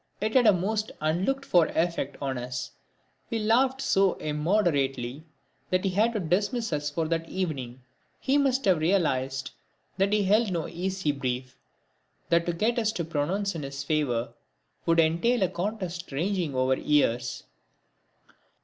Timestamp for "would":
14.87-14.99